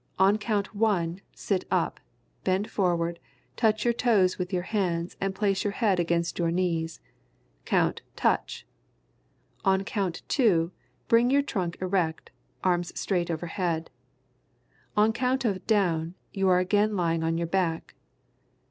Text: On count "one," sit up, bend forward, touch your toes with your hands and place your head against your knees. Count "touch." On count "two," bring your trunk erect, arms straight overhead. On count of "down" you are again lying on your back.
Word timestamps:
On 0.17 0.39
count 0.39 0.73
"one," 0.73 1.19
sit 1.35 1.65
up, 1.69 1.99
bend 2.43 2.71
forward, 2.71 3.19
touch 3.55 3.85
your 3.85 3.93
toes 3.93 4.39
with 4.39 4.51
your 4.51 4.63
hands 4.63 5.15
and 5.21 5.35
place 5.35 5.63
your 5.63 5.73
head 5.73 5.99
against 5.99 6.39
your 6.39 6.49
knees. 6.49 6.99
Count 7.65 8.01
"touch." 8.15 8.65
On 9.63 9.83
count 9.83 10.23
"two," 10.27 10.71
bring 11.07 11.29
your 11.29 11.43
trunk 11.43 11.77
erect, 11.79 12.31
arms 12.63 12.91
straight 12.99 13.29
overhead. 13.29 13.91
On 14.97 15.13
count 15.13 15.45
of 15.45 15.67
"down" 15.67 16.15
you 16.33 16.49
are 16.49 16.57
again 16.57 16.95
lying 16.95 17.23
on 17.23 17.37
your 17.37 17.45
back. 17.45 17.93